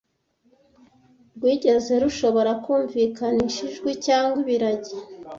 [1.35, 4.95] rwigeze rushobora kumvikanisha ijwi cyangwa ibiragi